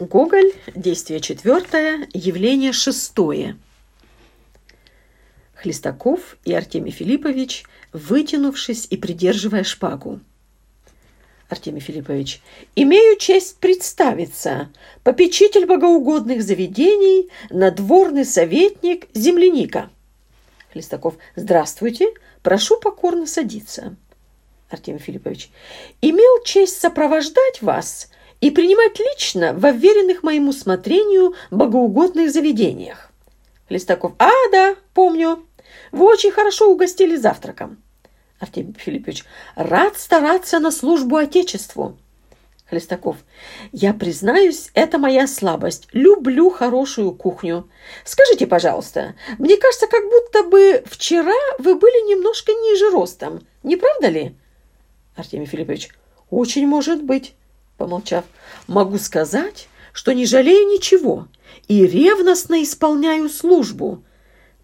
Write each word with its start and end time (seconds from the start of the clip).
Гоголь, 0.00 0.52
действие 0.74 1.20
четвертое, 1.20 2.08
явление 2.12 2.72
шестое. 2.72 3.56
Хлестаков 5.54 6.36
и 6.44 6.52
Артемий 6.52 6.90
Филиппович, 6.90 7.64
вытянувшись 7.92 8.88
и 8.90 8.96
придерживая 8.96 9.62
шпагу. 9.62 10.18
Артемий 11.48 11.80
Филиппович, 11.80 12.42
имею 12.74 13.16
честь 13.18 13.58
представиться, 13.58 14.68
попечитель 15.04 15.64
богоугодных 15.64 16.42
заведений, 16.42 17.30
надворный 17.50 18.24
советник 18.24 19.06
земляника. 19.14 19.90
Хлестаков, 20.72 21.14
здравствуйте, 21.36 22.12
прошу 22.42 22.80
покорно 22.80 23.28
садиться. 23.28 23.94
Артемий 24.70 24.98
Филиппович, 24.98 25.50
имел 26.00 26.42
честь 26.42 26.80
сопровождать 26.80 27.62
вас 27.62 28.10
и 28.44 28.50
принимать 28.50 28.98
лично 28.98 29.54
в 29.54 29.64
уверенных 29.64 30.22
моему 30.22 30.52
смотрению 30.52 31.34
богоугодных 31.50 32.30
заведениях. 32.30 33.10
Листаков. 33.70 34.12
А, 34.18 34.30
да, 34.52 34.76
помню. 34.92 35.46
Вы 35.92 36.04
очень 36.04 36.30
хорошо 36.30 36.70
угостили 36.70 37.16
завтраком. 37.16 37.82
Артемий 38.38 38.74
Филиппович. 38.74 39.24
Рад 39.56 39.96
стараться 39.96 40.58
на 40.58 40.72
службу 40.72 41.16
Отечеству. 41.16 41.96
Хлестаков. 42.68 43.16
Я 43.72 43.94
признаюсь, 43.94 44.68
это 44.74 44.98
моя 44.98 45.26
слабость. 45.26 45.88
Люблю 45.92 46.50
хорошую 46.50 47.12
кухню. 47.12 47.70
Скажите, 48.04 48.46
пожалуйста, 48.46 49.14
мне 49.38 49.56
кажется, 49.56 49.86
как 49.86 50.04
будто 50.04 50.42
бы 50.42 50.84
вчера 50.84 51.32
вы 51.58 51.76
были 51.76 52.10
немножко 52.10 52.52
ниже 52.52 52.90
ростом. 52.90 53.40
Не 53.62 53.76
правда 53.76 54.08
ли? 54.08 54.36
Артемий 55.16 55.46
Филиппович. 55.46 55.88
Очень 56.28 56.66
может 56.66 57.02
быть 57.02 57.34
помолчав, 57.76 58.24
могу 58.66 58.98
сказать, 58.98 59.68
что 59.92 60.12
не 60.12 60.26
жалею 60.26 60.68
ничего 60.68 61.28
и 61.68 61.86
ревностно 61.86 62.62
исполняю 62.62 63.28
службу. 63.28 64.02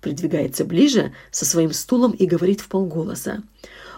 Придвигается 0.00 0.64
ближе 0.64 1.12
со 1.30 1.44
своим 1.44 1.72
стулом 1.72 2.12
и 2.12 2.26
говорит 2.26 2.60
в 2.60 2.68
полголоса. 2.68 3.42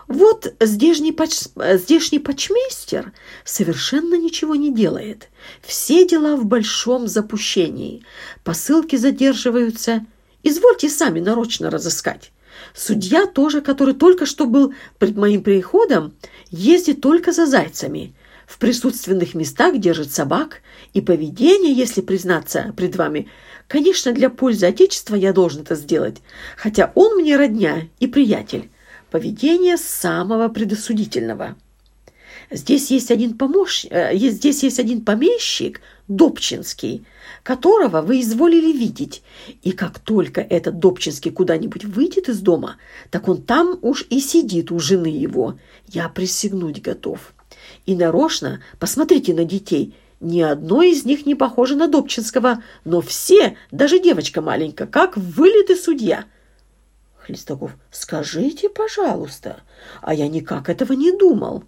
Вот 0.08 0.52
здешний, 0.60 1.12
поч... 1.12 1.42
здешний 1.74 2.18
почмейстер 2.18 3.12
совершенно 3.44 4.16
ничего 4.16 4.56
не 4.56 4.74
делает. 4.74 5.28
Все 5.62 6.06
дела 6.06 6.36
в 6.36 6.44
большом 6.44 7.06
запущении. 7.06 8.05
Посылки 8.44 8.96
задерживаются. 8.96 10.05
Извольте 10.42 10.88
сами 10.88 11.20
нарочно 11.20 11.70
разыскать. 11.70 12.33
Судья 12.74 13.27
тоже, 13.27 13.60
который 13.60 13.94
только 13.94 14.27
что 14.27 14.46
был 14.46 14.74
пред 14.98 15.16
моим 15.16 15.42
приходом, 15.42 16.14
ездит 16.50 17.00
только 17.00 17.33
за 17.33 17.46
зайцами 17.46 18.14
в 18.53 18.58
присутственных 18.58 19.33
местах 19.34 19.78
держит 19.78 20.12
собак, 20.12 20.61
и 20.92 21.00
поведение, 21.00 21.72
если 21.72 22.03
признаться 22.03 22.75
пред 22.77 22.97
вами, 22.97 23.28
конечно, 23.67 24.12
для 24.12 24.28
пользы 24.28 24.67
Отечества 24.67 25.14
я 25.14 25.33
должен 25.33 25.62
это 25.62 25.75
сделать, 25.75 26.19
хотя 26.58 26.92
он 26.95 27.17
мне 27.17 27.39
родня 27.39 27.89
и 27.98 28.06
приятель. 28.06 28.69
Поведение 29.11 29.78
самого 29.78 30.48
предосудительного. 30.48 31.56
Здесь 32.50 32.91
есть 32.91 33.11
один 33.11 33.39
помощник, 33.39 33.91
э, 33.91 34.14
здесь 34.14 34.62
есть 34.62 34.78
один 34.78 35.03
помещик, 35.03 35.80
Добчинский, 36.08 37.06
которого 37.42 38.03
вы 38.03 38.20
изволили 38.20 38.70
видеть. 38.70 39.23
И 39.62 39.73
как 39.73 39.98
только 39.98 40.42
этот 40.42 40.78
Добчинский 40.78 41.30
куда-нибудь 41.30 41.86
выйдет 41.86 42.28
из 42.28 42.41
дома, 42.41 42.77
так 43.11 43.28
он 43.28 43.41
там 43.41 43.78
уж 43.80 44.05
и 44.11 44.20
сидит 44.20 44.70
у 44.73 44.78
жены 44.78 45.06
его. 45.06 45.58
Я 45.89 46.11
присягнуть 46.11 46.83
готов. 46.83 47.33
И 47.86 47.94
нарочно, 47.94 48.62
посмотрите 48.78 49.34
на 49.34 49.44
детей, 49.44 49.94
ни 50.20 50.41
одно 50.41 50.82
из 50.82 51.05
них 51.05 51.27
не 51.27 51.34
похоже 51.34 51.74
на 51.74 51.88
Добчинского, 51.88 52.62
но 52.84 53.00
все, 53.00 53.56
даже 53.70 53.98
девочка 53.98 54.41
маленькая, 54.41 54.86
как 54.86 55.16
вылитый 55.16 55.77
судья. 55.77 56.24
Хлестаков, 57.18 57.72
скажите, 57.90 58.68
пожалуйста, 58.68 59.62
а 60.00 60.14
я 60.14 60.28
никак 60.28 60.68
этого 60.68 60.92
не 60.92 61.12
думал. 61.12 61.64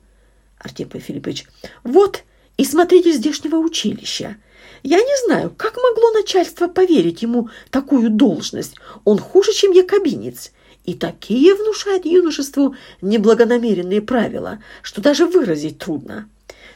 Артемий 0.59 1.01
Филиппович, 1.01 1.47
вот 1.83 2.25
и 2.57 2.65
смотрите 2.65 3.13
здешнего 3.13 3.57
училища. 3.57 4.37
Я 4.83 4.99
не 4.99 5.27
знаю, 5.27 5.53
как 5.57 5.77
могло 5.77 6.11
начальство 6.13 6.69
поверить 6.69 7.23
ему 7.23 7.49
такую 7.71 8.11
должность. 8.11 8.77
Он 9.05 9.19
хуже, 9.19 9.53
чем 9.53 9.73
якобинец. 9.73 10.53
И 10.85 10.93
такие 10.93 11.55
внушают 11.55 12.05
юношеству 12.05 12.77
неблагонамеренные 13.01 14.03
правила, 14.03 14.63
что 14.83 15.01
даже 15.01 15.27
выразить 15.27 15.79
трудно. 15.79 16.29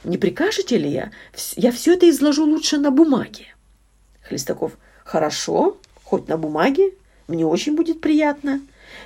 Не 0.05 0.17
прикажете 0.17 0.78
ли 0.78 0.88
я? 0.88 1.11
Я 1.56 1.71
все 1.72 1.94
это 1.94 2.09
изложу 2.09 2.44
лучше 2.44 2.78
на 2.78 2.91
бумаге. 2.91 3.55
Хлестаков. 4.22 4.72
Хорошо, 5.05 5.77
хоть 6.05 6.28
на 6.28 6.38
бумаге. 6.38 6.93
Мне 7.27 7.44
очень 7.44 7.77
будет 7.77 8.00
приятно. 8.00 8.62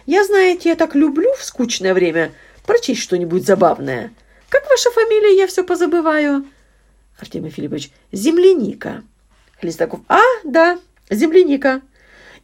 Я, 0.06 0.24
знаете, 0.24 0.68
я 0.68 0.76
так 0.76 0.94
люблю 0.94 1.32
в 1.36 1.44
скучное 1.44 1.94
время 1.94 2.32
прочесть 2.64 3.02
что-нибудь 3.02 3.44
забавное. 3.44 4.12
Как 4.48 4.68
ваша 4.70 4.90
фамилия, 4.90 5.36
я 5.36 5.46
все 5.48 5.64
позабываю. 5.64 6.44
Артемий 7.22 7.50
Филиппович. 7.50 7.90
Земляника. 8.12 9.02
Хлестаков. 9.58 10.00
А, 10.08 10.20
да, 10.44 10.78
земляника. 11.08 11.80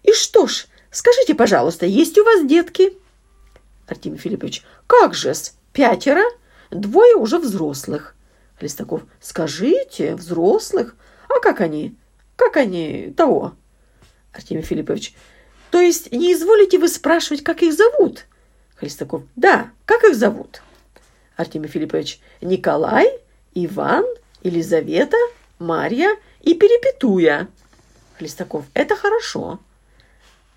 И 0.03 0.13
что 0.13 0.47
ж, 0.47 0.69
Скажите, 0.91 1.35
пожалуйста, 1.35 1.87
есть 1.87 2.17
у 2.19 2.25
вас 2.25 2.45
детки? 2.47 2.95
Артемий 3.87 4.19
Филиппович, 4.19 4.65
как 4.87 5.15
же-с, 5.15 5.55
пятеро, 5.73 6.25
двое 6.71 7.15
уже 7.15 7.39
взрослых. 7.39 8.15
Хлестаков, 8.59 9.03
скажите, 9.21 10.15
взрослых? 10.15 10.97
А 11.29 11.41
как 11.41 11.61
они? 11.61 11.95
Как 12.37 12.57
они 12.57 13.13
того? 13.17 13.55
Артемий 14.33 14.63
Филиппович, 14.63 15.15
то 15.71 15.81
есть 15.81 16.11
не 16.13 16.33
изволите 16.33 16.79
вы 16.79 16.89
спрашивать, 16.89 17.45
как 17.45 17.63
их 17.63 17.75
зовут? 17.75 18.27
Хлестаков, 18.77 19.23
да, 19.37 19.71
как 19.85 20.05
их 20.05 20.15
зовут? 20.15 20.63
Артемий 21.37 21.69
Филиппович, 21.69 22.21
Николай, 22.41 23.21
Иван, 23.55 24.05
Елизавета, 24.43 25.17
Марья 25.59 26.17
и 26.43 26.55
Перепетуя. 26.55 27.49
Хлестаков, 28.19 28.65
это 28.75 28.97
хорошо. 28.97 29.61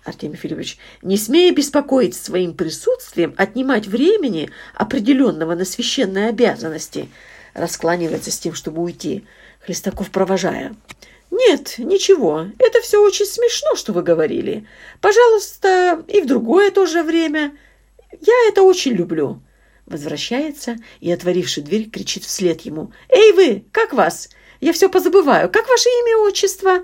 Артемий 0.04 0.36
Филиппович, 0.36 0.78
не 1.02 1.16
смея 1.16 1.52
беспокоить 1.54 2.16
своим 2.16 2.54
присутствием, 2.54 3.34
отнимать 3.36 3.86
времени, 3.86 4.50
определенного 4.74 5.54
на 5.54 5.64
священные 5.64 6.28
обязанности, 6.28 7.08
раскланивается 7.54 8.32
с 8.32 8.38
тем, 8.38 8.54
чтобы 8.54 8.82
уйти, 8.82 9.24
Хлестаков 9.60 10.10
провожая. 10.10 10.74
«Нет, 11.30 11.76
ничего, 11.78 12.46
это 12.58 12.80
все 12.82 13.02
очень 13.02 13.26
смешно, 13.26 13.74
что 13.76 13.92
вы 13.92 14.02
говорили. 14.02 14.66
Пожалуйста, 15.00 16.04
и 16.08 16.20
в 16.20 16.26
другое 16.26 16.70
тоже 16.70 17.02
время. 17.02 17.56
Я 18.20 18.34
это 18.48 18.62
очень 18.62 18.92
люблю». 18.92 19.40
Возвращается 19.92 20.78
и, 21.00 21.12
отворивши 21.12 21.60
дверь, 21.60 21.90
кричит 21.90 22.24
вслед 22.24 22.62
ему. 22.62 22.94
«Эй 23.10 23.32
вы, 23.32 23.66
как 23.72 23.92
вас? 23.92 24.30
Я 24.58 24.72
все 24.72 24.88
позабываю. 24.88 25.50
Как 25.50 25.68
ваше 25.68 25.90
имя 25.90 26.12
и 26.12 26.28
отчество?» 26.28 26.82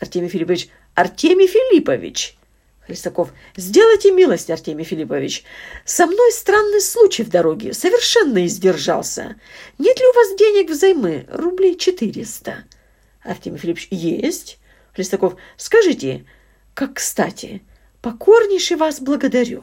Артемий 0.00 0.28
Филиппович. 0.28 0.68
«Артемий 0.96 1.46
Филиппович». 1.46 2.36
Хлестаков. 2.84 3.32
«Сделайте 3.54 4.10
милость, 4.10 4.50
Артемий 4.50 4.84
Филиппович. 4.84 5.44
Со 5.84 6.06
мной 6.06 6.32
странный 6.32 6.80
случай 6.80 7.22
в 7.22 7.28
дороге. 7.28 7.74
Совершенно 7.74 8.44
издержался. 8.44 9.36
Нет 9.78 10.00
ли 10.00 10.04
у 10.04 10.12
вас 10.12 10.36
денег 10.36 10.68
взаймы? 10.68 11.26
Рублей 11.30 11.76
четыреста». 11.76 12.64
Артемий 13.22 13.60
Филиппович. 13.60 13.86
«Есть». 13.92 14.58
Хлестаков. 14.96 15.36
«Скажите, 15.56 16.26
как 16.74 16.94
кстати, 16.94 17.62
покорнейше 18.00 18.76
вас 18.76 19.00
благодарю». 19.00 19.62